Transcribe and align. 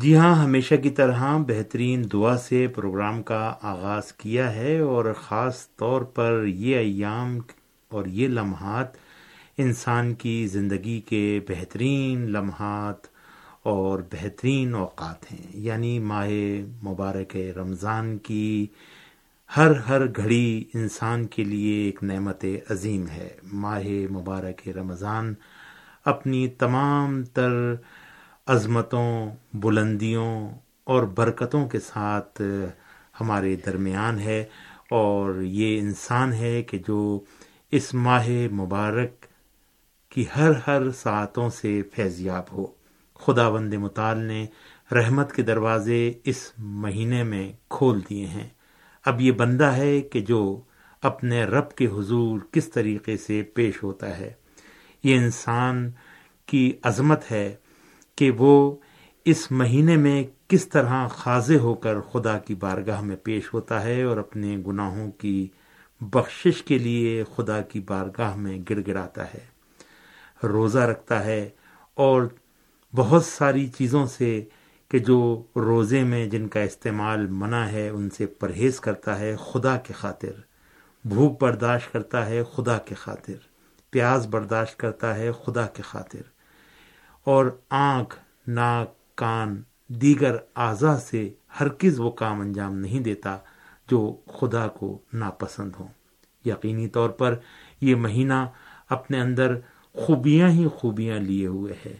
جی 0.00 0.16
ہاں 0.16 0.44
ہمیشہ 0.44 0.74
کی 0.74 0.90
طرح 0.90 1.36
بہترین 1.46 2.02
دعا 2.12 2.36
سے 2.36 2.66
پروگرام 2.68 3.22
کا 3.22 3.54
آغاز 3.62 4.12
کیا 4.12 4.54
ہے 4.54 4.78
اور 4.78 5.04
خاص 5.20 5.68
طور 5.76 6.02
پر 6.02 6.44
یہ 6.46 6.76
ایام 6.76 7.38
اور 7.88 8.06
یہ 8.06 8.28
لمحات 8.28 8.86
انسان 9.58 10.14
کی 10.14 10.46
زندگی 10.46 11.00
کے 11.00 11.40
بہترین 11.48 12.30
لمحات 12.32 13.06
اور 13.62 14.00
بہترین 14.12 14.74
اوقات 14.74 15.32
ہیں۔ 15.32 15.46
یعنی 15.54 15.98
ماہ 15.98 16.28
مبارک 16.84 17.36
رمضان 17.56 18.18
کی 18.18 18.66
ہر 19.56 19.70
ہر 19.88 20.06
گھڑی 20.16 20.64
انسان 20.74 21.26
کے 21.26 21.44
لیے 21.44 21.84
ایک 21.84 22.02
نعمت 22.02 22.44
عظیم 22.70 23.06
ہے۔ 23.08 23.28
ماہ 23.52 23.84
مبارک 24.10 24.68
رمضان 24.68 25.34
اپنی 26.04 26.48
تمام 26.48 27.24
تر 27.24 27.50
عظمتوں، 28.46 29.30
بلندیوں 29.54 30.50
اور 30.84 31.02
برکتوں 31.02 31.68
کے 31.68 31.80
ساتھ 31.80 32.42
ہمارے 33.20 33.56
درمیان 33.56 34.18
ہے 34.18 34.44
اور 34.90 35.42
یہ 35.42 35.78
انسان 35.78 36.32
ہے 36.32 36.62
کہ 36.62 36.78
جو 36.88 37.20
اس 37.70 37.94
ماہ 37.94 38.28
مبارک 38.52 39.26
کی 40.10 40.24
ہر 40.36 40.50
ہر 40.66 40.90
ساعتوں 40.90 41.50
سے 41.50 41.82
فیضیاب 41.94 42.42
ہو۔ 42.52 42.66
خدا 43.14 43.50
بند 43.50 43.74
مطال 43.74 44.18
نے 44.18 44.46
رحمت 44.92 45.32
کے 45.32 45.42
دروازے 45.42 46.12
اس 46.24 46.52
مہینے 46.58 47.22
میں 47.22 47.52
کھول 47.68 48.00
دیے 48.10 48.26
ہیں۔ 48.26 48.48
اب 49.04 49.20
یہ 49.20 49.32
بندہ 49.32 49.64
ہے 49.64 50.00
کہ 50.00 50.20
جو 50.20 50.60
اپنے 51.02 51.44
رب 51.44 51.74
کے 51.74 51.86
حضور 51.86 52.40
کس 52.50 52.68
طریقے 52.68 53.16
سے 53.16 53.42
پیش 53.42 53.82
ہوتا 53.82 54.18
ہے۔ 54.18 54.32
یہ 55.04 55.16
انسان 55.16 55.90
کی 56.46 56.72
عظمت 56.82 57.32
ہے 57.32 57.54
کہ 58.20 58.30
وہ 58.30 58.76
اس 59.24 59.50
مہینے 59.50 59.96
میں 59.96 60.22
کس 60.48 60.68
طرح 60.68 61.06
خاضے 61.08 61.56
ہو 61.58 61.74
کر 61.74 62.00
خدا 62.00 62.38
کی 62.38 62.54
بارگاہ 62.54 63.00
میں 63.00 63.16
پیش 63.16 63.54
ہوتا 63.54 63.82
ہے 63.84 64.02
اور 64.02 64.16
اپنے 64.16 64.56
گناہوں 64.66 65.10
کی 65.10 65.48
بخشش 66.00 66.62
کے 66.62 66.78
لیے 66.78 67.24
خدا 67.36 67.60
کی 67.60 67.80
بارگاہ 67.80 68.36
میں 68.36 68.58
گڑ 68.70 68.78
گڑاتا 68.86 69.24
ہے، 69.24 69.44
روزہ 70.46 70.78
رکھتا 70.78 71.24
ہے 71.24 71.48
اور 71.94 72.22
بہت 72.94 73.24
ساری 73.24 73.66
چیزوں 73.66 74.06
سے 74.06 74.44
کہ 74.90 74.98
جو 74.98 75.20
روزے 75.56 76.02
میں 76.04 76.26
جن 76.26 76.48
کا 76.48 76.60
استعمال 76.60 77.26
منع 77.30 77.64
ہے 77.66 77.88
ان 77.88 78.10
سے 78.10 78.26
پرہیز 78.26 78.80
کرتا 78.80 79.18
ہے 79.18 79.36
خدا 79.52 79.76
کے 79.76 79.92
خاطر، 79.92 80.40
بھوک 81.04 81.42
برداشت 81.42 81.92
کرتا 81.92 82.26
ہے 82.26 82.42
خدا 82.56 82.78
کے 82.78 82.94
خاطر 82.94 83.48
پیاز 83.90 84.26
برداشت 84.26 84.76
کرتا 84.76 85.16
ہے 85.16 85.30
خدا 85.44 85.66
کے 85.66 85.82
خاطر۔ 85.82 86.39
اور 87.24 87.46
آنکھ، 87.68 88.16
ناک، 88.46 88.94
کان 89.14 89.62
دیگر 89.88 90.36
اعضا 90.56 90.96
سے 90.98 91.28
ہر 91.60 91.68
کس 91.68 91.98
وہ 91.98 92.10
کام 92.10 92.40
انجام 92.40 92.74
نہیں 92.74 93.00
دیتا 93.00 93.38
جو 93.90 94.16
خدا 94.38 94.68
کو 94.68 94.98
ناپسند 95.12 95.72
ہو 95.80 95.86
یقینی 96.44 96.88
طور 96.88 97.10
پر 97.10 97.34
یہ 97.80 97.94
مہینہ 97.94 98.46
اپنے 98.88 99.20
اندر 99.20 99.56
خوبیاں 99.92 100.48
ہی 100.48 100.66
خوبیاں 100.68 101.18
لیے 101.18 101.46
ہوئے 101.46 101.74
ہے 101.86 101.96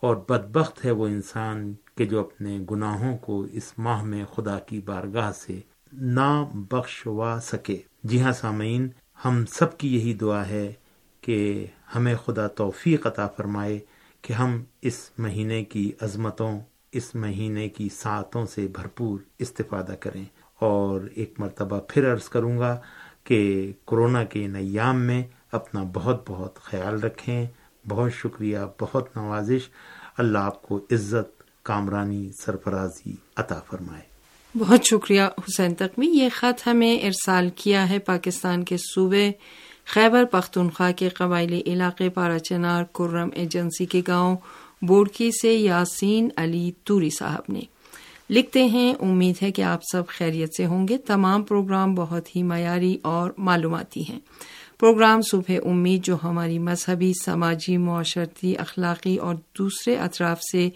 اور 0.00 0.16
بدبخت 0.28 0.84
ہے 0.84 0.90
وہ 0.90 1.06
انسان 1.06 1.74
کہ 1.94 2.06
جو 2.06 2.20
اپنے 2.20 2.58
گناہوں 2.70 3.18
کو 3.18 3.46
اس 3.52 3.72
ماہ 3.78 4.02
میں 4.02 4.24
خدا 4.34 4.58
کی 4.58 4.80
بارگاہ 4.80 5.32
سے 5.32 5.60
نہ 5.92 6.44
بخشوا 6.54 7.38
سکے۔ 7.42 7.76
جی 8.04 8.20
ہاں 8.20 8.32
سامعین، 8.32 8.88
ہم 9.24 9.44
سب 9.46 9.78
کی 9.78 9.94
یہی 9.96 10.14
دعا 10.14 10.46
ہے 10.46 10.72
کہ 11.20 11.66
ہمیں 11.94 12.14
خدا 12.24 12.46
توفیق 12.46 13.06
عطا 13.06 13.26
فرمائے 13.26 13.78
کہ 14.26 14.32
ہم 14.32 14.64
اس 14.82 15.10
مہینے 15.18 15.64
کی 15.64 15.92
عظمتوں، 16.00 16.60
اس 16.92 17.14
مہینے 17.14 17.68
کی 17.68 17.88
ساتوں 17.88 18.46
سے 18.46 18.66
بھرپور 18.66 19.18
استفادہ 19.38 19.94
کریں۔ 20.00 20.24
اور 20.54 21.00
ایک 21.14 21.34
مرتبہ 21.38 21.80
پھر 21.88 22.12
عرض 22.12 22.28
کروں 22.28 22.58
گا 22.58 22.80
کہ 23.24 23.72
کورونا 23.84 24.24
کے 24.24 24.46
نیام 24.46 25.00
میں 25.00 25.24
اپنا 25.52 25.84
بہت 25.92 26.30
بہت 26.30 26.54
خیال 26.56 27.00
رکھیں۔ 27.00 27.46
بہت 27.88 28.12
شکریہ، 28.12 28.58
بہت 28.80 29.16
نوازش۔ 29.16 29.60
اللہ 30.18 30.38
آپ 30.38 30.62
کو 30.62 30.76
عزت، 30.76 31.42
کامرانی، 31.62 32.30
سرفرازی 32.40 33.14
عطا 33.36 33.60
فرمائے۔ 33.60 34.02
بہت 34.58 34.84
شکریہ 34.84 35.22
حسین 35.22 35.74
تقمی 35.74 36.06
یہ 36.06 36.28
خط 36.34 36.66
ہمیں 36.66 36.98
ارسال 36.98 37.50
کیا 37.56 37.88
ہے 37.90 37.98
پاکستان 37.98 38.64
کے 38.64 38.76
صوبے 38.76 39.32
خیبر، 39.86 40.24
پختونخوا 40.24 40.90
کے 40.90 41.08
قبائلی 41.08 41.62
علاقے 41.66 42.08
پارا 42.08 42.38
چنار 42.38 42.84
کرم 42.84 43.28
ایجنسی 43.34 43.86
کے 43.86 44.02
گاؤں 44.08 44.36
بوڑکی 44.82 45.30
سے 45.42 45.54
یاسین 45.54 46.28
علی 46.36 46.72
توری 46.84 47.10
صاحب 47.10 47.52
نے۔ 47.52 47.60
لکھتے 48.30 48.64
ہیں، 48.64 48.94
امید 49.00 49.42
ہے 49.42 49.50
کہ 49.50 49.62
آپ 49.62 49.80
سب 49.92 50.02
خیریت 50.08 50.54
سے 50.56 50.66
ہوں 50.66 50.88
گے۔ 50.88 50.98
تمام 50.98 51.42
پروگرام 51.42 51.94
بہت 51.94 52.36
ہی 52.36 52.42
معیاری 52.42 52.98
اور 53.02 53.30
معلوماتی 53.38 54.02
ہیں۔ 54.08 54.18
پروگرام 54.80 55.22
صبح 55.22 55.52
امید 55.64 56.04
جو 56.04 56.16
ہماری 56.22 56.58
مذہبی، 56.58 57.12
سماجی، 57.24 57.76
معاشرتی، 57.76 58.58
اخلاقی 58.58 59.16
اور 59.16 59.34
دوسرے 59.58 59.96
اطراف 59.96 60.42
سے 60.52 60.68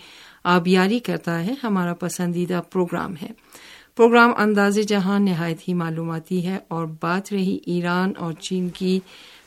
آبیاری 0.44 0.98
کرتا 0.98 1.46
ہے، 1.46 1.54
ہمارا 1.62 1.94
پسندیدہ 1.94 2.60
پروگرام 2.72 3.14
ہے۔ 3.22 3.30
پروگرام 4.00 4.32
انداز 4.36 4.78
جہاں 4.88 5.18
نہایت 5.20 5.68
ہی 5.68 5.74
معلوماتی 5.74 6.46
ہے 6.46 6.58
اور 6.68 6.86
بات 7.00 7.32
رہی 7.32 7.58
ایران 7.66 8.12
اور 8.18 8.32
چین 8.32 8.68
کی 8.68 9.00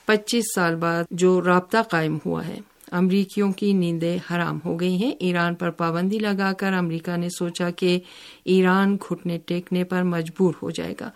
پچیس 0.06 0.44
سال 0.56 0.76
بعد 0.76 1.04
جو 1.12 1.42
رابطہ 1.42 1.78
قائم 1.90 2.18
ہوا 2.26 2.48
ہے۔ 2.48 2.60
امریکیوں 2.92 3.52
کی 3.52 3.74
نیندیں 3.74 4.18
حرام 4.32 4.60
ہو 4.66 4.80
گئی 4.80 4.96
ہیں۔ 4.96 5.12
ایران 5.20 5.56
پر 5.56 5.70
پابندی 5.70 6.20
لگا 6.20 6.54
کر 6.54 6.74
امریکہ 6.74 7.18
نے 7.18 7.30
سوچا 7.30 7.70
کہ 7.70 8.00
ایران 8.46 8.98
گھٹنے 9.10 9.38
ٹیکنے 9.38 9.84
پر 9.84 10.04
مجبور 10.04 10.54
ہو 10.62 10.70
جائے 10.70 10.94
گا۔ 11.00 11.10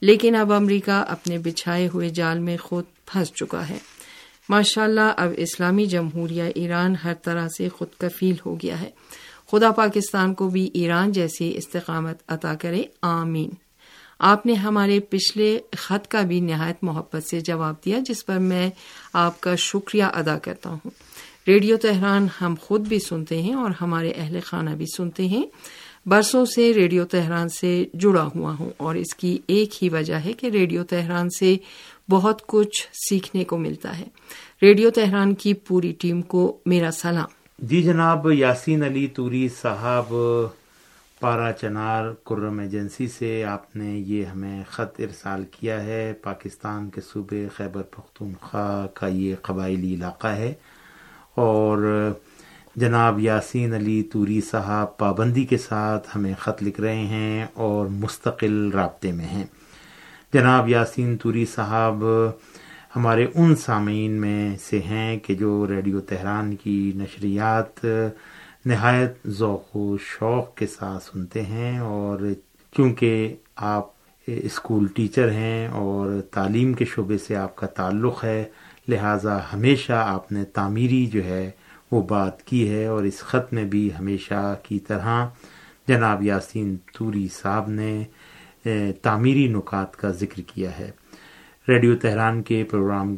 لیکن 0.00 0.36
اب 0.36 0.52
امریکہ 0.52 1.04
اپنے 1.08 1.38
بچھائے 1.38 1.88
ہوئے 1.94 2.08
جال 2.08 2.38
میں 2.38 2.56
خود 2.56 2.84
پھنس 3.06 3.32
چکا 3.32 3.68
ہے۔ 3.68 3.78
ماشاء 4.48 4.84
اللہ 4.84 5.12
اب 5.16 5.28
اسلامی 5.36 5.86
جمہوریہ 5.86 6.44
ایران 6.54 6.94
ہر 7.04 7.14
طرح 7.14 7.48
سے 7.58 7.68
خود 7.68 7.88
کفیل 7.98 8.34
ہو 8.46 8.54
گیا 8.54 8.80
ہے۔ 8.80 8.90
خدا 9.52 9.70
پاکستان 9.70 10.34
کو 10.34 10.48
بھی 10.48 10.70
ایران 10.74 11.12
جیسی 11.12 11.56
استقامت 11.56 12.18
عطا 12.28 12.54
کرے۔ 12.54 12.82
آمین۔ 13.02 13.50
آپ 14.18 14.46
نے 14.46 14.52
ہمارے 14.52 15.00
پچھلے 15.00 15.58
خط 15.76 16.08
کا 16.08 16.20
بھی 16.20 16.40
نہایت 16.40 16.76
محبت 16.82 17.22
سے 17.24 17.40
جواب 17.40 17.74
دیا، 17.84 17.98
جس 18.06 18.26
پر 18.26 18.38
میں 18.38 18.70
آپ 19.12 19.40
کا 19.40 19.54
شکریہ 19.54 20.04
ادا 20.04 20.38
کرتا 20.38 20.70
ہوں۔ 20.70 20.90
ریڈیو 21.48 21.76
تہران 21.76 22.26
ہم 22.40 22.54
خود 22.60 22.80
بھی 22.80 22.98
سنتے 22.98 23.42
ہیں 23.42 23.54
اور 23.54 23.70
ہمارے 23.80 24.12
اہل 24.16 24.38
خانہ 24.44 24.70
بھی 24.70 24.86
سنتے 24.96 25.26
ہیں۔ 25.26 25.46
برسوں 26.06 26.44
سے 26.44 26.74
ریڈیو 26.74 27.04
تہران 27.04 27.48
سے 27.48 27.84
جڑا 27.94 28.28
ہوا 28.34 28.54
ہوں 28.60 28.70
اور 28.76 28.94
اس 28.94 29.14
کی 29.14 29.38
ایک 29.46 29.84
ہی 29.84 29.88
وجہ 29.88 30.14
ہے 30.14 30.32
کہ 30.32 30.46
ریڈیو 30.46 30.84
تہران 30.84 31.30
سے 31.30 31.56
بہت 32.10 32.46
کچھ 32.46 32.88
سیکھنے 33.08 33.44
کو 33.44 33.58
ملتا 33.58 33.98
ہے۔ 33.98 34.04
ریڈیو 34.62 34.90
تہران 34.90 35.34
کی 35.34 35.54
پوری 35.54 35.92
ٹیم 35.92 36.22
کو 36.22 36.56
میرا 36.66 36.90
سلام۔ 36.90 37.41
جی 37.58 37.82
جناب، 37.82 38.32
یاسین 38.32 38.82
علی 38.82 39.06
توری 39.06 39.48
صاحب، 39.62 40.14
پارا 41.20 41.52
چنار 41.52 42.12
کرم 42.26 42.58
ایجنسی 42.58 43.08
سے 43.08 43.44
آپ 43.44 43.76
نے 43.76 43.84
یہ 43.84 44.24
ہمیں 44.24 44.62
خط 44.68 45.00
ارسال 45.00 45.44
کیا 45.50 45.84
ہے۔ 45.84 46.12
پاکستان 46.22 46.90
کے 46.90 47.00
صوبے 47.00 47.48
خیبر 47.56 47.82
پختونخوا 47.82 48.86
کا 48.94 49.06
یہ 49.06 49.34
قبائلی 49.42 49.94
علاقہ 49.94 50.26
ہے۔ 50.26 50.54
اور 51.34 52.08
جناب 52.76 53.20
یاسین 53.20 53.74
علی 53.74 54.02
توری 54.02 54.40
صاحب 54.40 54.96
پابندی 54.96 55.44
کے 55.44 55.58
ساتھ 55.58 56.08
ہمیں 56.16 56.34
خط 56.38 56.62
لکھ 56.62 56.80
رہے 56.80 57.06
ہیں 57.06 57.46
اور 57.54 57.86
مستقل 57.86 58.70
رابطے 58.70 59.12
میں 59.12 59.26
ہیں۔ 59.26 59.44
جناب 60.32 60.68
یاسین 60.68 61.16
توری 61.16 61.46
صاحب 61.46 62.04
ہمارے 62.96 63.26
ان 63.34 63.56
سامعین 63.56 64.12
میں 64.12 64.56
سے 64.56 64.80
ہیں 64.80 65.18
کہ 65.18 65.34
جو 65.34 65.66
ریڈیو 65.68 66.00
تہران 66.00 66.56
کی 66.56 66.92
نشریات 66.96 67.84
نہایت 68.64 69.28
ذوق 69.28 69.76
و 69.76 69.98
شوق 69.98 70.54
کے 70.54 70.66
ساتھ 70.66 71.04
سنتے 71.04 71.42
ہیں 71.42 71.78
اور 71.78 72.18
چونکہ 72.76 73.36
آپ 73.56 73.86
اسکول 74.26 74.86
ٹیچر 74.86 75.30
ہیں 75.30 75.68
اور 75.68 76.20
تعلیم 76.30 76.72
کے 76.72 76.84
شعبے 76.84 77.18
سے 77.18 77.36
آپ 77.36 77.56
کا 77.56 77.66
تعلق 77.66 78.24
ہے، 78.24 78.44
لہٰذا 78.88 79.38
ہمیشہ 79.52 79.92
آپ 79.92 80.32
نے 80.32 80.44
تعمیری 80.44 81.06
جو 81.06 81.24
ہے 81.24 81.50
وہ 81.90 82.02
بات 82.02 82.42
کی 82.42 82.68
ہے 82.70 82.86
اور 82.86 83.02
اس 83.02 83.18
خط 83.18 83.52
میں 83.52 83.64
بھی 83.64 83.88
ہمیشہ 83.98 84.56
کی 84.62 84.78
طرح 84.78 85.26
جناب 85.88 86.22
یاسین 86.22 86.76
توری 86.98 87.28
صاحب 87.42 87.70
نے 87.70 88.04
تعمیری 89.02 89.48
نکات 89.48 89.96
کا 89.96 90.10
ذکر 90.10 90.40
کیا 90.46 90.78
ہے۔ 90.78 90.90
ریڈیو 91.68 91.94
تہران 91.96 92.42
کے 92.42 92.64
پروگرام 92.64 93.14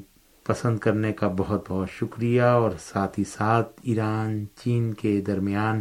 پسند 0.47 0.79
کرنے 0.79 1.13
کا 1.13 1.29
بہت 1.29 1.71
بہت 1.71 1.91
شکریہ 1.91 2.43
اور 2.43 2.71
ساتھ 2.81 3.19
ہی 3.19 3.25
ساتھ 3.25 3.69
ایران، 3.83 4.45
چین 4.57 4.93
کے 4.95 5.21
درمیان 5.27 5.81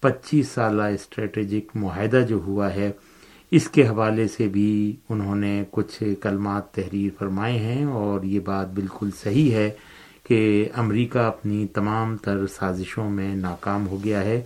پچیس 0.00 0.48
سالہ 0.48 0.82
اسٹریٹجک 0.82 1.76
معاہدہ 1.76 2.20
جو 2.28 2.36
ہوا 2.36 2.74
ہے، 2.74 2.90
اس 3.52 3.68
کے 3.68 3.86
حوالے 3.88 4.26
سے 4.28 4.48
بھی 4.48 4.96
انہوں 5.08 5.36
نے 5.36 5.62
کچھ 5.70 6.02
کلمات 6.20 6.72
تحریر 6.74 7.10
فرمائے 7.18 7.58
ہیں 7.58 7.84
اور 7.84 8.24
یہ 8.24 8.40
بات 8.40 8.68
بالکل 8.74 9.10
صحیح 9.22 9.52
ہے 9.54 9.70
کہ 10.24 10.68
امریکہ 10.74 11.18
اپنی 11.18 11.66
تمام 11.72 12.16
تر 12.16 12.46
سازشوں 12.46 13.08
میں 13.10 13.34
ناکام 13.36 13.86
ہو 13.88 14.04
گیا 14.04 14.24
ہے 14.24 14.42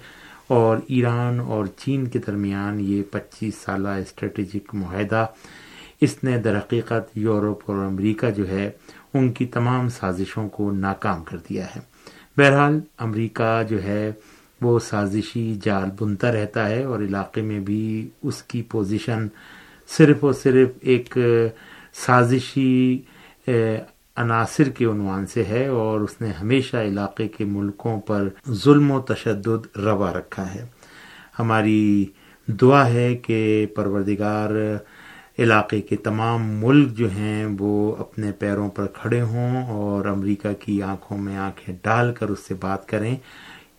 اور 0.48 0.76
ایران 0.88 1.40
اور 1.40 1.66
چین 1.76 2.06
کے 2.06 2.18
درمیان 2.18 2.80
یہ 2.80 3.02
پچیس 3.10 3.54
سالہ 3.54 3.88
اسٹریٹجک 3.88 4.74
معاہدہ 4.74 5.26
اس 6.02 6.24
نے 6.24 6.38
درحقیقت 6.38 7.16
یورپ 7.18 7.70
اور 7.70 7.84
امریکہ 7.84 8.30
جو 8.30 8.48
ہے، 8.48 8.70
ان 9.14 9.32
کی 9.32 9.46
تمام 9.46 9.88
سازشوں 9.88 10.48
کو 10.48 10.70
ناکام 10.72 11.24
کر 11.24 11.36
دیا 11.48 11.66
ہے۔ 11.76 11.80
بہرحال، 12.36 12.80
امریکہ 12.98 13.62
جو 13.68 13.82
ہے، 13.82 14.12
وہ 14.60 14.78
سازشی 14.78 15.58
جال 15.62 15.88
بنتا 16.00 16.32
رہتا 16.32 16.68
ہے 16.68 16.82
اور 16.84 17.00
علاقے 17.00 17.42
میں 17.42 17.60
بھی 17.60 18.08
اس 18.22 18.42
کی 18.42 18.62
پوزیشن 18.62 19.26
صرف 19.88 20.24
اور 20.24 20.32
صرف 20.32 20.68
ایک 20.80 21.18
سازشی 21.94 23.00
عناصر 24.16 24.68
کے 24.68 24.84
عنوان 24.84 25.26
سے 25.26 25.44
ہے 25.44 25.66
اور 25.66 26.00
اس 26.00 26.20
نے 26.20 26.30
ہمیشہ 26.40 26.76
علاقے 26.76 27.28
کے 27.28 27.44
ملکوں 27.44 28.00
پر 28.00 28.28
ظلم 28.50 28.90
و 28.90 29.00
تشدد 29.00 29.76
روا 29.76 30.12
رکھا 30.12 30.54
ہے۔ 30.54 30.64
ہماری 31.38 32.06
دعا 32.46 32.88
ہے 32.88 33.14
کہ 33.16 33.66
پروردگار 33.76 34.50
علاقے 35.38 35.80
کے 35.80 35.96
تمام 35.96 36.42
ملک 36.42 36.92
جو 36.92 37.10
ہیں 37.10 37.46
وہ 37.58 37.96
اپنے 37.96 38.32
پیروں 38.32 38.68
پر 38.68 38.86
کھڑے 38.86 39.22
ہوں 39.22 39.66
اور 39.66 40.04
امریکہ 40.04 40.52
کی 40.52 40.82
آنکھوں 40.82 41.18
میں 41.18 41.36
آنکھیں 41.36 41.76
ڈال 41.82 42.14
کر 42.14 42.28
اس 42.28 42.38
سے 42.48 42.54
بات 42.54 42.88
کریں۔ 42.88 43.16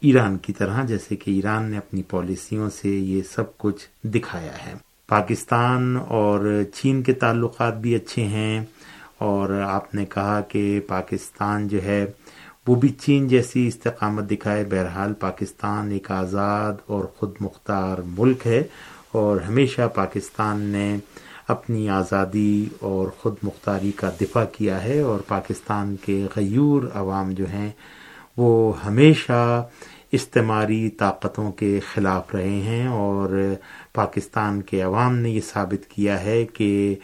ایران 0.01 0.37
کی 0.37 0.53
طرح، 0.53 0.83
جیسے 0.83 1.15
کہ 1.15 1.31
ایران 1.31 1.63
نے 1.63 1.77
اپنی 1.77 2.03
پالیسیوں 2.03 2.69
سے 2.69 2.89
یہ 2.89 3.21
سب 3.31 3.57
کچھ 3.57 4.07
دکھایا 4.07 4.65
ہے۔ 4.65 4.73
پاکستان 5.07 5.97
اور 6.07 6.61
چین 6.73 7.03
کے 7.03 7.13
تعلقات 7.13 7.77
بھی 7.77 7.95
اچھے 7.95 8.23
ہیں 8.23 8.65
اور 9.17 9.49
آپ 9.49 9.95
نے 9.95 10.05
کہا 10.05 10.41
کہ 10.41 10.79
پاکستان 10.87 11.67
جو 11.67 11.83
ہے، 11.83 12.05
وہ 12.67 12.75
بھی 12.75 12.89
چین 12.89 13.27
جیسی 13.27 13.67
استقامت 13.67 14.31
دکھائے۔ 14.31 14.65
بہرحال، 14.65 15.13
پاکستان 15.13 15.91
ایک 15.91 16.11
آزاد 16.11 16.73
اور 16.85 17.05
خود 17.05 17.31
مختار 17.39 17.97
ملک 18.17 18.47
ہے 18.47 18.63
اور 19.11 19.41
ہمیشہ 19.41 19.81
پاکستان 19.95 20.61
نے 20.61 20.97
اپنی 21.47 21.89
آزادی 21.89 22.65
اور 22.79 23.07
خود 23.07 23.35
مختاری 23.43 23.91
کا 23.91 24.09
دفاع 24.21 24.45
کیا 24.45 24.83
ہے 24.83 24.99
اور 24.99 25.19
پاکستان 25.27 25.95
کے 26.05 26.25
غیور 26.35 26.83
عوام 26.93 27.31
جو 27.31 27.45
ہیں 27.53 27.71
وہ 28.37 28.73
ہمیشہ 28.85 29.67
استعماری 30.11 30.89
طاقتوں 30.89 31.51
کے 31.51 31.79
خلاف 31.93 32.35
رہے 32.35 32.61
ہیں 32.61 32.87
اور 32.87 33.53
پاکستان 33.93 34.61
کے 34.61 34.81
عوام 34.81 35.15
نے 35.15 35.29
یہ 35.29 35.41
ثابت 35.41 35.89
کیا 35.89 36.23
ہے 36.23 36.45
کہ 36.45 36.95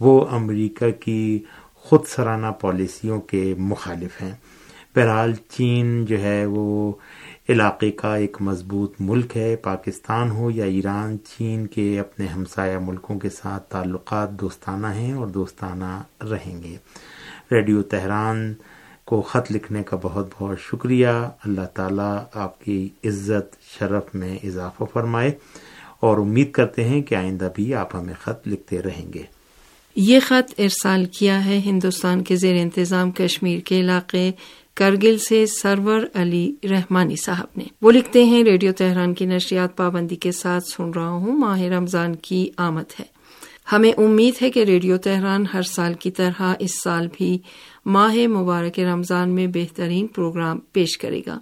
وہ 0.00 0.26
امریکہ 0.30 0.90
کی 0.90 1.42
خود 1.74 2.06
سرانہ 2.06 2.46
پالیسیوں 2.46 3.20
کے 3.20 3.54
مخالف 3.58 4.22
ہیں۔ 4.22 4.34
بہرحال 4.96 5.34
چین 5.34 6.04
جو 6.04 6.20
ہے 6.20 6.46
وہ 6.46 6.92
علاقے 7.48 7.90
کا 7.90 8.16
ایک 8.16 8.36
مضبوط 8.40 8.94
ملک 9.00 9.36
ہے، 9.36 9.56
پاکستان 9.56 10.30
ہو 10.30 10.50
یا 10.50 10.64
ایران، 10.64 11.16
چین 11.18 11.66
کے 11.66 12.00
اپنے 12.00 12.26
ہمسایہ 12.26 12.78
ملکوں 12.78 13.18
کے 13.18 13.30
ساتھ 13.30 13.70
تعلقات 13.70 14.30
دوستانہ 14.30 14.86
ہیں 14.86 15.12
اور 15.12 15.26
دوستانہ 15.26 16.02
رہیں 16.20 16.62
گے۔ 16.62 16.76
ریڈیو 17.52 17.82
تہران 17.82 18.54
کو 19.04 19.22
خط 19.22 19.52
لکھنے 19.52 19.82
کا 19.82 19.96
بہت 20.02 20.28
بہت 20.38 20.60
شکریہ۔ 20.60 21.08
اللہ 21.44 21.66
تعالیٰ 21.74 22.24
آپ 22.34 22.64
کی 22.64 22.88
عزت، 23.04 23.56
شرف 23.78 24.14
میں 24.14 24.38
اضافہ 24.44 24.84
فرمائے 24.92 25.32
اور 26.00 26.18
امید 26.18 26.52
کرتے 26.52 26.84
ہیں 26.84 27.02
کہ 27.02 27.14
آئندہ 27.14 27.48
بھی 27.54 27.74
آپ 27.74 27.96
ہمیں 27.96 28.14
خط 28.20 28.48
لکھتے 28.48 28.82
رہیں 28.82 29.12
گے۔ 29.12 29.22
یہ 29.96 30.20
خط 30.20 30.54
ارسال 30.58 31.04
کیا 31.04 31.44
ہے 31.44 31.58
ہندوستان 31.58 32.24
کے 32.24 32.36
زیر 32.36 32.54
انتظام 32.54 33.10
کشمیر 33.10 33.60
کے 33.60 33.80
علاقے 33.80 34.30
کرگل 34.74 35.18
سے 35.18 35.46
سرور 35.46 36.00
علی 36.14 36.54
رحمانی 36.70 37.16
صاحب 37.16 37.46
نے۔ 37.56 37.64
وہ 37.82 37.90
لکھتے 37.90 38.24
ہیں، 38.24 38.44
ریڈیو 38.44 38.72
تہران 38.72 39.14
کی 39.14 39.24
نشریات 39.26 39.76
پابندی 39.76 40.16
کے 40.16 40.32
ساتھ 40.32 40.64
سن 40.64 40.90
رہا 40.90 41.08
ہوں۔ 41.08 41.38
ماہ 41.38 41.60
رمضان 41.60 42.16
کی 42.16 42.50
آمد 42.56 43.00
ہے۔ 43.00 43.04
ہمیں 43.72 43.92
امید 43.96 44.42
ہے 44.42 44.50
کہ 44.50 44.64
ریڈیو 44.64 44.96
تہران 44.96 45.44
ہر 45.54 45.62
سال 45.62 45.94
کی 45.94 46.10
طرح 46.10 46.42
اس 46.58 46.82
سال 46.82 47.08
بھی 47.12 47.38
ماہ 47.86 48.26
مبارک 48.26 48.80
رمضان 48.80 49.30
میں 49.30 49.46
بہترین 49.46 50.06
پروگرام 50.06 50.58
پیش 50.72 50.98
کرے 50.98 51.20
گا۔ 51.26 51.38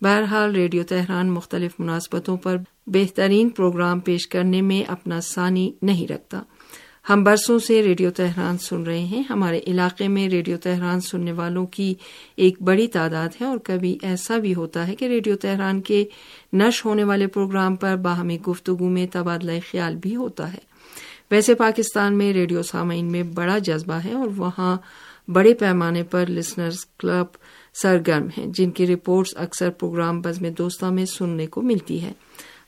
بہرحال، 0.00 0.54
ریڈیو 0.54 0.82
تہران 0.82 1.30
مختلف 1.30 1.72
مناسبتوں 1.78 2.36
پر 2.36 2.56
بہترین 2.86 3.48
پروگرام 3.48 4.00
پیش 4.00 4.28
کرنے 4.28 4.62
میں 4.62 4.90
اپنا 4.90 5.20
ثانی 5.20 5.72
نہیں 5.82 6.12
رکھتا۔ 6.12 6.42
ہم 7.08 7.24
برسوں 7.24 7.58
سے 7.58 7.82
ریڈیو 7.82 8.10
تہران 8.10 8.58
سن 8.58 8.82
رہے 8.82 8.98
ہیں۔ 8.98 9.22
ہمارے 9.30 9.60
علاقے 9.66 10.08
میں 10.08 10.28
ریڈیو 10.28 10.56
تہران 10.56 11.00
سننے 11.00 11.32
والوں 11.32 11.66
کی 11.66 11.94
ایک 12.36 12.62
بڑی 12.62 12.86
تعداد 12.86 13.28
ہے 13.40 13.46
اور 13.46 13.58
کبھی 13.58 13.98
ایسا 14.02 14.38
بھی 14.38 14.54
ہوتا 14.54 14.88
ہے 14.88 14.96
کہ 14.96 15.04
ریڈیو 15.04 15.36
تہران 15.36 15.80
کے 15.80 16.04
نش 16.52 16.84
ہونے 16.84 17.04
والے 17.04 17.26
پروگرام 17.26 17.76
پر 17.76 17.96
باہمی 17.96 18.38
گفتگو 18.40 18.88
میں 18.88 19.06
تبادلہ 19.12 19.52
خیال 19.70 19.96
بھی 19.96 20.16
ہوتا 20.16 20.52
ہے۔ 20.52 20.58
ویسے 21.30 21.54
پاکستان 21.54 22.18
میں 22.18 22.32
ریڈیو 22.32 22.62
سامعین 22.62 23.12
میں 23.12 23.22
بڑا 23.22 23.58
جذبہ 23.58 23.94
ہے 23.94 24.12
اور 24.12 24.28
وہاں 24.36 24.76
بڑے 25.28 25.54
پیمانے 25.54 26.02
پر 26.02 26.24
لسنرز 26.28 26.86
کلب 26.98 27.26
سرگرم 27.74 28.26
ہیں، 28.38 28.46
جن 28.46 28.70
کی 28.70 28.86
رپورٹس 28.86 29.34
اکثر 29.36 29.70
پروگرام 29.70 30.20
بزم 30.20 30.46
دوستہ 30.58 30.86
میں 30.86 31.04
سننے 31.04 31.46
کو 31.46 31.62
ملتی 31.62 32.02
ہے۔ 32.02 32.12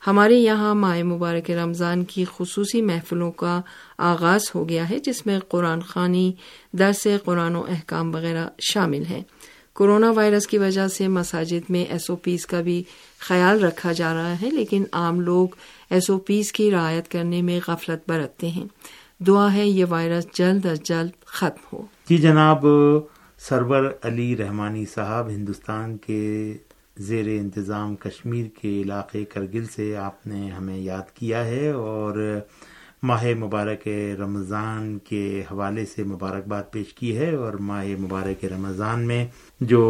ہمارے 0.06 0.34
یہاں 0.34 0.74
ماہ 0.74 1.02
مبارک 1.02 1.50
رمضان 1.50 2.04
کی 2.04 2.24
خصوصی 2.36 2.82
محفلوں 2.82 3.32
کا 3.32 3.60
آغاز 3.98 4.42
ہو 4.54 4.68
گیا 4.68 4.90
ہے، 4.90 4.98
جس 4.98 5.26
میں 5.26 5.38
قرآن 5.48 5.80
خانی 5.80 6.32
درس 6.72 7.06
قرآن 7.24 7.56
و 7.56 7.64
احکام 7.68 8.14
وغیرہ 8.14 8.48
شامل 8.72 9.04
ہیں۔ 9.10 9.22
کورونا 9.72 10.10
وائرس 10.10 10.46
کی 10.46 10.58
وجہ 10.58 10.88
سے 10.88 11.08
مساجد 11.08 11.70
میں 11.70 11.84
ایس 11.84 12.10
او 12.10 12.16
پیز 12.16 12.46
کا 12.46 12.60
بھی 12.60 12.82
خیال 13.18 13.64
رکھا 13.64 13.92
جا 13.92 14.14
رہا 14.14 14.34
ہے، 14.42 14.50
لیکن 14.50 14.84
عام 14.92 15.20
لوگ 15.20 15.48
ایس 15.90 16.10
او 16.10 16.18
پیز 16.18 16.52
کی 16.52 16.70
رعایت 16.70 17.10
کرنے 17.10 17.42
میں 17.42 17.60
غفلت 17.66 18.10
برتتے 18.10 18.48
ہیں۔ 18.48 18.64
دعا 19.18 19.54
ہے 19.54 19.66
یہ 19.68 19.84
وائرس 19.88 20.26
جلد 20.34 20.66
از 20.66 20.82
جلد 20.82 21.24
ختم 21.24 21.76
ہو۔ 21.76 21.86
جی 22.08 22.16
جناب، 22.16 22.66
سرور 23.38 23.90
علی 24.02 24.36
رحمانی 24.36 24.84
صاحب 24.94 25.28
ہندوستان 25.28 25.96
کے 25.96 26.54
زیر 27.06 27.26
انتظام 27.28 27.94
کشمیر 27.96 28.46
کے 28.60 28.80
علاقے 28.82 29.24
کرگل 29.24 29.64
سے 29.66 29.96
آپ 29.96 30.26
نے 30.26 30.48
ہمیں 30.50 30.78
یاد 30.78 31.16
کیا 31.16 31.44
ہے 31.44 31.68
اور 31.70 32.40
ماہ 33.02 33.24
مبارک 33.38 33.88
رمضان 34.18 34.98
کے 34.98 35.42
حوالے 35.50 35.84
سے 35.86 36.02
مبارکباد 36.04 36.62
پیش 36.70 36.92
کی 36.94 37.16
ہے 37.18 37.30
اور 37.34 37.54
ماہ 37.60 37.84
مبارک 38.00 38.44
رمضان 38.44 39.06
میں 39.06 39.24
جو 39.60 39.82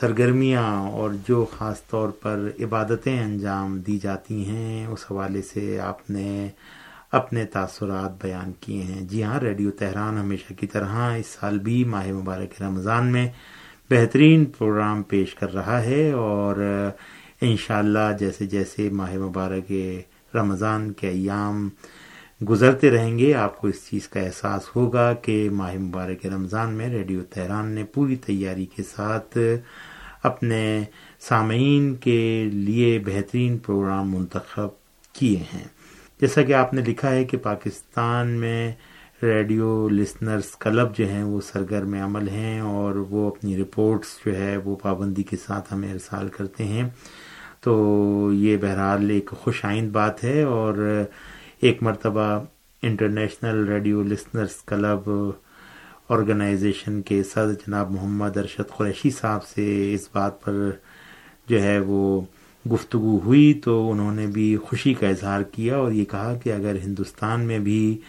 سرگرمیاں 0.00 0.66
اور 0.90 1.10
جو 1.28 1.44
خاص 1.56 1.82
طور 1.86 2.08
پر 2.22 2.48
عبادتیں 2.60 3.20
انجام 3.20 3.78
دی 3.80 3.98
جاتی 3.98 4.44
ہیں، 4.44 4.86
اس 4.86 5.04
حوالے 5.10 5.42
سے 5.42 5.80
آپ 5.80 6.10
نے 6.10 6.48
اپنے 7.12 7.44
تاثرات 7.44 8.22
بیان 8.22 8.52
کیے 8.60 8.82
ہیں۔ 8.82 9.00
جی 9.00 9.22
ہاں 9.22 9.38
ریڈیو 9.40 9.70
تہران 9.70 10.18
ہمیشہ 10.18 10.52
کی 10.52 10.66
طرح 10.66 10.96
اس 11.16 11.26
سال 11.26 11.58
بھی 11.58 11.84
ماہ 11.84 12.12
مبارک 12.12 12.62
رمضان 12.62 13.06
میں 13.06 13.28
بہترین 13.90 14.44
پروگرام 14.44 15.02
پیش 15.02 15.34
کر 15.34 15.54
رہا 15.54 15.82
ہے 15.84 16.10
اور 16.12 16.56
انشاءاللہ 17.40 17.98
اللہ 17.98 18.16
جیسے 18.16 18.46
جیسے 18.46 18.90
ماہ 18.90 19.14
مبارک 19.18 19.72
رمضان 20.34 20.92
کے 20.92 21.08
ایام 21.08 21.68
گزرتے 22.48 22.90
رہیں 22.90 23.18
گے، 23.18 23.34
آپ 23.34 23.58
کو 23.58 23.68
اس 23.68 23.86
چیز 23.90 24.08
کا 24.08 24.20
احساس 24.20 24.76
ہوگا 24.76 25.12
کہ 25.12 25.48
ماہ 25.52 25.74
مبارک 25.74 26.26
رمضان 26.26 26.74
میں 26.74 26.88
ریڈیو 26.88 27.22
تہران 27.22 27.68
نے 27.68 27.84
پوری 27.84 28.16
تیاری 28.16 28.66
کے 28.66 28.82
ساتھ 28.82 29.38
اپنے 30.22 30.84
سامعین 31.20 31.94
کے 31.94 32.48
لیے 32.52 32.98
بہترین 32.98 33.58
پروگرام 33.58 34.10
منتخب 34.10 34.68
کیے 35.12 35.42
ہیں۔ 35.54 35.64
جیسا 36.20 36.42
کہ 36.42 36.52
آپ 36.54 36.74
نے 36.74 36.82
لکھا 36.86 37.10
ہے 37.10 37.24
کہ 37.24 37.36
پاکستان 37.36 38.28
میں 38.28 38.72
ریڈیو 39.22 39.88
لسنرز 39.88 40.56
کلب 40.56 40.96
جو 40.96 41.08
ہیں 41.08 41.22
وہ 41.22 41.40
سرگرم 41.40 41.94
عمل 41.94 42.28
ہیں 42.28 42.60
اور 42.60 42.94
وہ 42.94 43.26
اپنی 43.28 43.62
رپورٹس 43.62 44.06
جو 44.26 44.36
ہے 44.36 44.56
وہ 44.56 44.76
پابندی 44.76 45.22
کے 45.22 45.36
ساتھ 45.36 45.74
ہمیں 45.74 45.92
ارسال 45.92 46.28
کرتے 46.28 46.64
ہیں۔ 46.64 46.88
تو 47.60 48.30
یہ 48.32 48.56
بہرحال 48.56 49.10
ایک 49.10 49.30
خوش 49.30 49.64
آئند 49.64 49.90
بات 49.90 50.24
ہے 50.24 50.42
اور 50.42 51.04
ایک 51.60 51.82
مرتبہ 51.82 52.44
international 52.82 53.68
radio 53.68 54.02
listeners 54.02 54.62
club 54.66 55.10
organization 56.08 57.02
کے 57.02 57.22
صدر 57.22 57.52
جناب 57.52 57.90
محمد 57.90 58.36
ارشد 58.36 58.76
قریشی 58.76 59.10
صاحب 59.10 59.44
سے 59.44 59.94
اس 59.94 60.08
بات 60.12 60.42
پر 60.42 60.70
جو 61.48 61.62
ہے 61.62 61.78
وہ 61.80 62.20
گفتگو 62.72 63.20
ہوئی 63.24 63.54
تو 63.54 63.90
انہوں 63.90 64.12
نے 64.12 64.26
بھی 64.26 64.56
خوشی 64.56 64.94
کا 64.94 65.08
اظہار 65.08 65.42
کیا 65.42 65.76
اور 65.76 65.92
یہ 65.92 66.04
کہا 66.04 66.34
کہ 66.44 66.52
اگر 66.52 66.76
ہندوستان 66.84 67.40
میں 67.40 67.58
بھی 67.58 68.00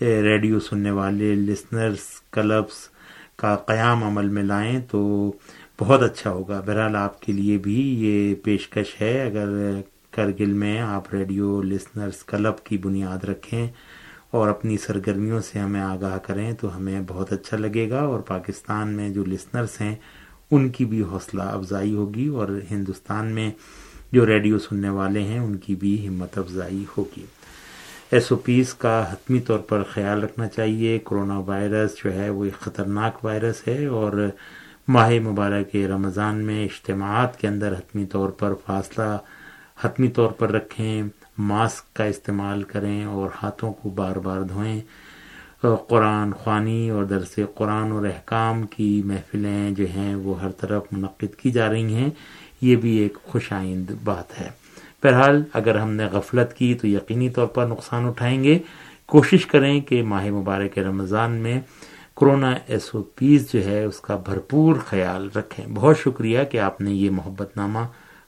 ریڈیو 0.00 0.60
سننے 0.60 0.90
والے، 0.90 1.34
لسنرز 1.34 2.20
کلبس 2.32 2.88
کا 3.36 3.56
قیام 3.56 4.04
عمل 4.04 4.28
میں 4.28 4.42
لائیں 4.42 4.80
تو 4.90 5.32
بہت 5.80 6.02
اچھا 6.02 6.30
ہوگا۔ 6.30 6.60
بہرحال 6.60 6.96
آپ 6.96 7.22
کے 7.22 7.32
لیے 7.32 7.58
بھی 7.58 8.04
یہ 8.04 8.34
پیشکش 8.34 9.00
ہے۔ 9.00 9.22
اگر 9.22 9.80
کرگل 10.10 10.52
میں 10.52 10.80
آپ 10.80 11.14
ریڈیو، 11.14 11.62
لسنرز، 11.62 12.24
کلب 12.24 12.64
کی 12.64 12.78
بنیاد 12.78 13.24
رکھیں 13.24 13.66
اور 14.30 14.48
اپنی 14.48 14.78
سرگرمیوں 14.78 15.40
سے 15.40 15.58
ہمیں 15.58 15.80
آگاہ 15.80 16.18
کریں 16.18 16.52
تو 16.52 16.76
ہمیں 16.76 17.00
بہت 17.06 17.32
اچھا 17.32 17.56
لگے 17.56 17.90
گا 17.90 18.00
اور 18.00 18.20
پاکستان 18.20 18.88
میں 18.88 19.10
جو 19.10 19.24
لسنرز 19.24 19.80
ہیں، 19.80 19.94
ان 20.50 20.68
کی 20.68 20.84
بھی 20.84 21.02
حوصلہ 21.02 21.42
افزائی 21.42 21.94
ہوگی 21.94 22.26
اور 22.26 22.48
ہندوستان 22.70 23.26
میں 23.26 23.50
جو 24.12 24.26
ریڈیو 24.26 24.58
سننے 24.58 24.88
والے 24.88 25.22
ہیں، 25.22 25.38
ان 25.38 25.56
کی 25.56 25.74
بھی 25.74 26.08
ہمت 26.08 26.38
افزائی 26.38 26.84
ہوگی۔ 26.98 27.24
ایس 28.10 28.32
او 28.32 28.38
پیز 28.38 28.74
کا 28.74 29.12
حتمی 29.12 29.40
طور 29.40 29.58
پر 29.58 29.82
خیال 29.82 30.22
رکھنا 30.22 30.48
چاہیے۔ 30.48 30.98
کرونا 30.98 31.38
وائرس 31.38 31.90
جو 32.04 32.12
ہے 32.12 32.30
وہ 32.30 32.44
ایک 32.44 32.60
خطرناک 32.60 33.24
وائرس 33.24 33.68
ہے 33.68 33.86
اور 33.86 34.30
ماہ 34.88 35.10
مبارک 35.10 35.76
رمضان 35.76 36.36
میں 36.36 36.64
اجتماعات 36.64 37.40
کے 37.40 37.48
اندر 37.48 37.72
حتمی 37.72 38.06
طور 38.06 38.28
پر 38.28 38.52
فاصلہ 38.66 39.18
حتمی 39.80 40.08
طور 40.08 40.30
پر 40.30 40.50
رکھیں، 40.50 41.02
ماسک 41.38 41.96
کا 41.96 42.04
استعمال 42.04 42.62
کریں 42.62 43.04
اور 43.04 43.28
ہاتھوں 43.42 43.72
کو 43.72 43.90
بار 43.90 44.16
بار 44.16 44.40
دھوئیں۔ 44.40 44.80
قرآن 45.88 46.32
خوانی 46.32 46.90
اور 46.90 47.04
درس 47.04 47.38
قرآن 47.54 47.92
اور 47.92 48.06
احکام 48.06 48.66
کی 48.66 49.02
محفلیں 49.04 49.70
جو 49.70 49.86
ہیں 49.96 50.14
وہ 50.14 50.42
ہر 50.42 50.50
طرف 50.50 50.82
منعقد 50.92 51.36
کی 51.36 51.50
جا 51.50 51.68
رہی 51.68 51.94
ہیں۔ 51.94 52.10
یہ 52.60 52.76
بھی 52.76 52.96
ایک 52.96 53.18
خوش 53.24 53.52
آئند 53.52 53.90
بات 54.04 54.40
ہے۔ 54.40 54.57
بہرحال 55.02 55.44
اگر 55.52 55.78
ہم 55.78 55.90
نے 55.90 56.04
غفلت 56.04 56.54
کی 56.54 56.74
تو 56.74 56.86
یقینی 56.86 57.30
طور 57.30 57.46
پر 57.46 57.66
نقصان 57.66 58.04
اٹھائیں 58.04 58.44
گے۔ 58.44 58.58
کوشش 59.06 59.46
کریں 59.46 59.80
کہ 59.80 60.02
ماہ 60.02 60.26
مبارک 60.26 60.78
رمضان 60.78 61.32
میں 61.32 61.60
کرونا 62.16 62.54
ایس 62.66 62.90
او 62.94 63.02
پیز 63.02 63.52
جو 63.52 63.64
ہے 63.64 63.84
اس 63.84 64.00
کا 64.00 64.16
بھرپور 64.16 64.76
خیال 64.86 65.28
رکھیں۔ 65.36 65.66
بہت 65.74 65.98
شکریہ 65.98 66.38
کہ 66.50 66.60
آپ 66.60 66.80
نے 66.80 66.90
یہ 66.90 67.10
محبت 67.10 67.56
نامہ 67.56 67.78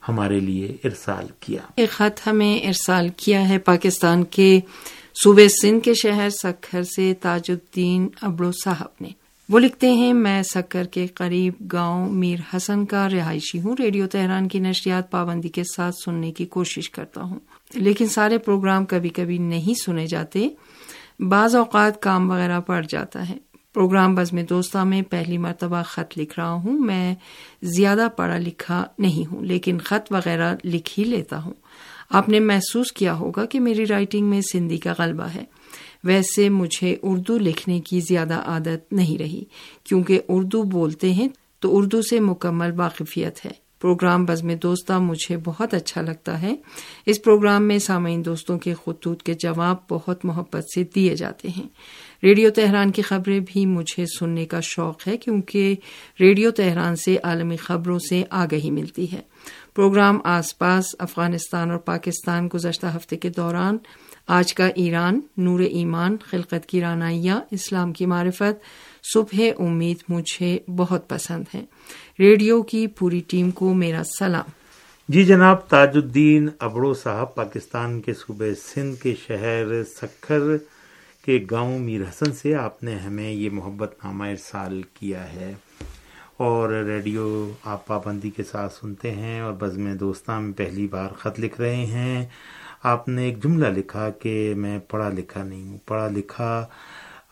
ہمارے 0.09 0.41
لیے 0.41 0.77
ارسال 0.85 1.27
کیا۔ 1.41 1.61
ایک 1.77 1.91
خط 1.91 2.29
ہمیں 2.29 2.59
ارسال 2.59 3.09
کیا 3.17 3.49
ہے 3.49 3.59
پاکستان 3.59 4.25
کے 4.25 4.61
صوبے 5.25 5.49
سندھ 5.49 5.85
کے 5.85 5.95
شہر 5.95 6.29
سکھر 6.31 6.83
سے 6.83 7.15
تاج 7.21 7.43
الدین 7.49 8.09
ابرو 8.23 8.53
صاحب 8.65 8.89
نے۔ 9.01 9.20
وہ 9.51 9.59
لکھتے 9.59 9.93
ہیں، 9.93 10.13
میں 10.13 10.43
سکر 10.43 10.85
کے 10.85 11.07
قریب 11.07 11.55
گاؤں 11.73 12.11
میر 12.11 12.57
حسن 12.57 12.87
کا 12.87 13.09
رہائشی 13.09 13.61
ہوں۔ 13.61 13.77
ریڈیو 13.79 14.07
تہران 14.07 14.49
کی 14.49 14.59
نشریات 14.59 15.11
پابندی 15.11 15.49
کے 15.49 15.63
ساتھ 15.65 15.95
سننے 16.05 16.33
کی 16.33 16.47
کوشش 16.47 16.91
کرتا 16.91 17.23
ہوں۔ 17.23 17.39
لیکن 17.75 18.07
سارے 18.07 18.39
پروگرام 18.39 18.85
کبھی 18.85 19.09
کبھی 19.09 19.39
نہیں 19.39 19.75
سنے 19.75 20.07
جاتے۔ 20.07 20.49
بعض 21.19 21.57
اوقات 21.57 22.03
کام 22.03 22.31
وغیرہ 22.31 22.61
پڑ 22.61 22.85
جاتا 22.89 23.29
ہے۔ 23.29 23.39
پروگرام 23.75 24.15
بزم 24.15 24.39
دوستہ 24.51 24.79
میں 24.79 25.03
پہلی 25.03 25.39
مرتبہ 25.39 25.83
خط 25.83 26.19
لکھ 26.19 26.39
رہا 26.39 26.51
ہوں۔ 26.51 26.81
میں 26.81 27.15
زیادہ 27.63 28.09
پڑھا 28.17 28.39
لکھا 28.39 28.85
نہیں 28.99 29.33
ہوں، 29.33 29.43
لیکن 29.43 29.79
خط 29.79 30.13
وغیرہ 30.13 30.57
لکھ 30.65 31.01
ہی 31.01 31.05
لیتا 31.05 31.45
ہوں۔ 31.45 31.55
آپ 32.11 32.29
نے 32.29 32.41
محسوس 32.41 32.93
کیا 32.93 33.15
ہوگا 33.15 33.45
کہ 33.45 33.61
میری 33.61 33.87
رائٹنگ 33.87 34.27
میں 34.27 34.41
سندھی 34.41 34.79
کا 34.79 34.95
غلبہ 34.99 35.25
ہے۔ 35.25 35.45
ویسے 36.05 36.49
مجھے 36.49 36.97
اردو 37.03 37.39
لکھنے 37.39 37.81
کی 37.81 38.01
زیادہ 38.01 38.35
عادت 38.35 38.93
نہیں 38.93 39.19
رہی۔ 39.19 39.45
کیونکہ 39.85 40.21
اردو 40.29 40.63
بولتے 40.63 41.13
ہیں 41.13 41.29
تو 41.61 41.77
اردو 41.77 42.03
سے 42.03 42.21
مکمل 42.21 42.71
واقفیت 42.77 43.47
ہے۔ 43.47 43.51
پروگرام 43.81 44.25
بزم 44.25 44.55
دوستہ 44.63 44.93
مجھے 44.93 45.37
بہت 45.45 45.75
اچھا 45.75 46.01
لگتا 46.01 46.43
ہے۔ 46.43 46.57
اس 47.07 47.23
پروگرام 47.23 47.65
میں 47.65 47.79
سامعین 47.79 48.25
دوستوں 48.25 48.59
کے 48.59 48.75
خطوط 48.75 49.23
کے 49.23 49.35
جواب 49.35 49.77
بہت 49.91 50.25
محبت 50.25 50.65
سے 50.75 50.85
دیے 50.95 51.17
جاتے 51.17 51.49
ہیں۔ 51.49 51.69
ریڈیو 52.23 52.51
تہران 52.51 52.91
کی 52.91 53.03
خبریں 53.03 53.41
بھی 53.41 53.67
مجھے 53.67 54.05
سننے 54.19 54.45
کا 54.45 54.61
شوق 54.61 55.09
ہے 55.09 55.17
کیونکہ 55.17 55.75
ریڈیو 56.21 56.51
تہران 56.51 56.97
سے 56.97 57.17
عالمی 57.23 57.57
خبروں 57.57 57.99
سے 57.99 58.25
آگہی 58.31 58.71
ملتی 58.71 59.13
ہے۔ 59.13 59.21
پروگرام 59.75 60.19
آس 60.25 60.59
پاس 60.59 60.97
افغانستان 60.99 61.71
اور 61.71 61.79
پاکستان 61.79 62.49
گزشتہ 62.55 62.87
ہفتے 62.97 63.17
کے 63.17 63.29
دوران 63.29 63.79
آج 64.33 64.55
کا 64.55 64.67
ایران، 64.75 65.21
نور 65.37 65.61
ایمان، 65.61 66.17
خلقت 66.25 66.67
کی 66.67 66.81
رانائیاں، 66.81 67.41
اسلام 67.51 67.93
کی 67.93 68.07
معرفت، 68.07 68.65
صبح 69.15 69.41
امید 69.59 69.97
مجھے 70.09 70.59
بہت 70.77 71.09
پسند 71.09 71.45
ہے 71.55 71.65
ریڈیو 72.19 72.63
کی 72.63 72.87
پوری 72.87 73.21
ٹیم 73.27 73.51
کو 73.51 73.75
میرا 73.75 74.03
سلام۔ 74.19 74.45
جی 75.09 75.25
جناب، 75.25 75.69
تاج 75.69 75.91
الدین 75.95 76.49
ابڑو 76.59 76.95
صاحب 76.95 77.35
پاکستان 77.35 78.01
کے 78.01 78.15
صوبے 78.15 78.55
سندھ 78.55 78.97
کے 78.97 79.15
شہر 79.27 79.85
سکھر 79.85 80.57
کے 81.25 81.45
گاؤں 81.51 81.79
میر 81.79 82.03
حسن 82.03 82.33
سے 82.33 82.55
آپ 82.55 82.83
نے 82.83 82.95
ہمیں 82.95 83.31
یہ 83.31 83.51
محبت 83.51 84.05
نامہ 84.05 84.25
ارسال 84.25 84.83
کیا 84.83 85.33
ہے۔ 85.33 85.55
اور 86.37 86.69
ریڈیو 86.69 87.53
آپ 87.65 87.87
پابندی 87.87 88.31
کے 88.31 88.43
ساتھ 88.43 88.75
سنتے 88.75 89.11
ہیں 89.11 89.41
اور 89.41 89.53
بزم 89.53 89.93
دوستہ 89.93 90.33
میں 90.33 90.53
پہلی 90.53 90.87
بار 90.87 91.09
خط 91.19 91.41
لکھ 91.41 91.61
رہے 91.61 91.87
ہیں۔ 91.87 92.27
آپ 92.83 93.09
نے 93.09 93.25
ایک 93.25 93.43
جملہ 93.43 93.67
لکھا 93.67 94.11
کہ 94.11 94.55
میں 94.57 94.79
پڑھا 94.89 95.09
لکھا 95.09 95.43
نہیں 95.43 95.69
ہوں۔ 95.69 95.79
پڑھا 95.87 96.09
لکھا 96.09 96.67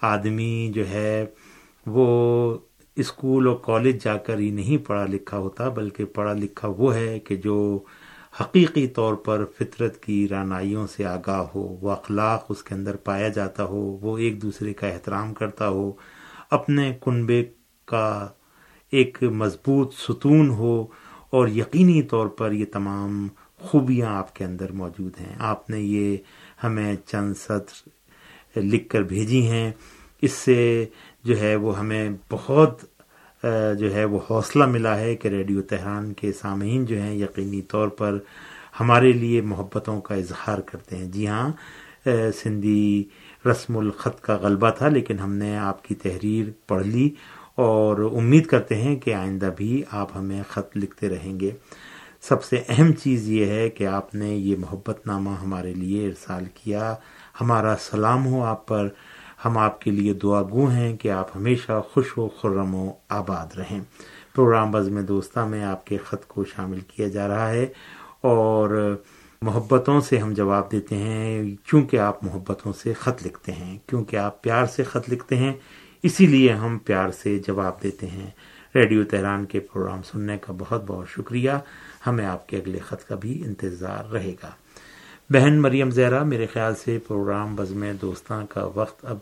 آدمی 0.01 0.71
جو 0.75 0.89
ہے 0.89 1.25
وہ 1.87 2.07
اسکول 2.97 3.47
اور 3.47 3.57
کالج 3.63 4.05
جا 4.05 4.17
کر 4.17 4.39
ہی 4.39 4.51
نہیں 4.51 4.87
پڑھا 4.87 5.05
لکھا 5.07 5.39
ہوتا، 5.39 5.69
بلکہ 5.69 6.05
پڑھا 6.05 6.33
لکھا 6.33 6.69
وہ 6.79 6.95
ہے 6.95 7.19
کہ 7.19 7.37
جو 7.37 7.79
حقیقی 8.41 8.87
طور 8.87 9.15
پر 9.15 9.45
فطرت 9.59 10.03
کی 10.03 10.29
رانائیوں 10.29 10.87
سے 10.87 11.05
آگاہ 11.05 11.45
ہو، 11.55 11.63
وہ 11.81 11.91
اخلاق 11.91 12.45
اس 12.49 12.63
کے 12.63 12.75
اندر 12.75 12.97
پایا 12.97 13.29
جاتا 13.29 13.65
ہو، 13.65 13.81
وہ 14.03 14.19
ایک 14.19 14.43
دوسرے 14.43 14.75
کا 14.75 14.87
احترام 14.87 15.35
کرتا 15.35 15.69
ہو، 15.69 15.93
اپنے 16.51 16.99
کنبے 17.05 17.45
کا 17.89 18.29
ایک 18.91 19.23
مضبوط 19.23 19.95
ستون 19.95 20.51
ہو، 20.51 20.87
اور 21.31 21.49
یقینی 21.49 22.03
طور 22.03 22.27
پر 22.27 22.53
یہ 22.53 22.65
تمام 22.73 23.29
خوبیاں 23.61 24.15
آپ 24.17 24.35
کے 24.35 24.45
اندر 24.45 24.73
موجود 24.73 25.21
ہیں۔ 25.21 25.35
آپ 25.39 25.71
نے 25.71 25.81
یہ 25.81 26.17
ہمیں 26.65 26.95
چند 27.07 27.35
سطر 27.37 28.61
لکھ 28.63 28.89
کر 28.89 29.03
بھیجی 29.03 29.47
ہیں۔ 29.47 29.71
اس 30.23 30.33
سے 30.33 30.87
جو 31.25 31.39
ہے 31.41 31.55
وہ 31.57 31.79
ہمیں 31.79 32.09
بہت 32.31 32.85
جو 33.79 33.93
ہے 33.95 34.05
وہ 34.05 34.19
حوصلہ 34.31 34.67
ملا 34.67 34.99
ہے 34.99 35.15
کہ 35.17 35.29
ریڈیو 35.29 35.63
تہران 35.63 36.13
کے 36.13 36.33
سامعین 36.33 36.85
جو 36.85 37.01
ہیں 37.01 37.15
یقینی 37.15 37.61
طور 37.63 37.89
پر 37.89 38.19
ہمارے 38.81 39.13
لیے 39.13 39.41
محبتوں 39.43 40.01
کا 40.01 40.15
اظہار 40.15 40.59
کرتے 40.59 40.97
ہیں۔ 40.97 41.07
جی 41.13 41.27
ہاں 41.27 41.51
سندھی 42.35 43.05
رسم 43.51 43.77
الخط 43.77 44.21
کا 44.21 44.37
غلبہ 44.43 44.71
تھا، 44.71 44.89
لیکن 44.89 45.19
ہم 45.19 45.35
نے 45.35 45.57
آپ 45.59 45.85
کی 45.85 45.95
تحریر 45.95 46.51
پڑھ 46.67 46.87
لی 46.87 47.09
اور 47.57 47.99
امید 48.17 48.47
کرتے 48.47 48.77
ہیں 48.77 48.97
کہ 48.97 49.15
آئندہ 49.15 49.51
بھی 49.57 49.83
آپ 49.91 50.17
ہمیں 50.17 50.43
خط 50.49 50.77
لکھتے 50.77 51.09
رہیں 51.09 51.39
گے۔ 51.41 51.51
سب 52.21 52.45
سے 52.45 52.63
اہم 52.69 52.93
چیز 52.93 53.29
یہ 53.29 53.47
ہے 53.47 53.71
کہ 53.71 53.87
آپ 53.87 54.15
نے 54.15 54.29
یہ 54.35 54.57
محبت 54.59 55.07
نامہ 55.07 55.31
ہمارے 55.31 55.75
لیے 55.75 56.07
ارسال 56.07 56.45
کیا۔ 56.55 56.95
ہمارا 57.41 57.75
سلام 57.81 58.27
ہو 58.27 58.45
آپ 58.45 58.67
پر۔ 58.67 58.89
ہم 59.45 59.59
آپ 59.59 59.81
کے 59.81 59.91
لیے 59.91 60.13
دعا 60.13 60.43
گو 60.43 60.67
ہیں 60.67 60.97
کہ 60.97 61.11
آپ 61.11 61.37
ہمیشہ 61.37 61.83
خوش 61.93 62.19
و 62.19 62.29
خرم 62.29 62.75
و 62.75 62.93
آباد 63.09 63.47
رہیں۔ 63.59 63.81
پروگرام 64.35 64.71
بزم 64.71 65.01
دوستہ 65.01 65.41
میں 65.41 65.65
آپ 65.65 65.87
کے 65.87 65.97
خط 65.97 66.27
کو 66.27 66.45
شامل 66.45 66.81
کیا 66.81 67.09
جا 67.09 67.29
رہا 67.29 67.51
ہے 67.51 67.67
اور 68.21 68.97
محبتوں 69.43 70.01
سے 70.01 70.19
ہم 70.19 70.33
جواب 70.33 70.73
دیتے 70.73 70.97
ہیں۔ 70.97 71.57
کیونکہ 71.65 71.97
آپ 71.97 72.25
محبتوں 72.25 72.73
سے 72.73 72.93
خط 72.93 73.27
لکھتے 73.27 73.53
ہیں، 73.53 73.79
کیونکہ 73.87 74.17
آپ 74.17 74.43
پیار 74.43 74.67
سے 74.67 74.83
خط 74.83 75.11
لکھتے 75.13 75.37
ہیں، 75.37 75.53
اسی 76.03 76.27
لیے 76.27 76.53
ہم 76.53 76.79
پیار 76.79 77.09
سے 77.11 77.39
جواب 77.47 77.83
دیتے 77.83 78.07
ہیں۔ 78.07 78.31
ریڈیو 78.75 79.05
تہران 79.05 79.45
کے 79.45 79.61
پروگرام 79.61 80.03
سننے 80.03 80.39
کا 80.39 80.53
بہت 80.59 80.85
بہت 80.87 81.09
شکریہ۔ 81.09 81.51
ہمیں 82.07 82.27
آپ 82.27 82.49
کے 82.49 82.57
اگلے 82.57 82.79
خط 82.79 83.09
کا 83.09 83.15
بھی 83.15 83.43
انتظار 83.45 84.13
رہے 84.13 84.35
گا۔ 84.43 84.51
بہن 85.31 85.63
مریم 85.63 85.91
زہرا 85.91 86.23
میرے 86.23 86.47
خیال 86.47 86.75
سے 86.75 86.99
پروگرام 87.09 87.57
بزم 87.57 87.85
دوستاں 88.03 88.47
کا 88.51 88.69
وقت 88.75 89.05
اب 89.05 89.19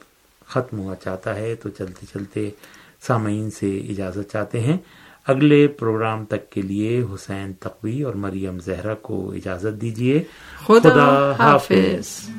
ختم 0.48 0.78
ہوا 0.78 0.96
چاہتا 0.96 1.36
ہے 1.36 1.54
تو 1.54 1.68
چلتے 1.68 2.06
چلتے 2.12 2.50
سامعین 3.06 3.50
سے 3.50 3.78
اجازت 3.78 4.32
چاہتے 4.32 4.60
ہیں۔ 4.60 4.76
اگلے 5.26 5.68
پروگرام 5.68 6.24
تک 6.24 6.50
کے 6.50 6.62
لیے 6.62 7.02
حسین 7.14 7.52
تقوی 7.52 8.02
اور 8.02 8.14
مریم 8.14 8.58
زہرا 8.58 8.94
کو 8.94 9.32
اجازت 9.32 9.80
دیجیے 9.80 10.22
خدا 10.66 11.32
حافظ۔ 11.38 12.30